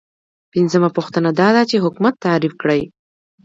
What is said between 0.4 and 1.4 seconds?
پنځمه پوښتنه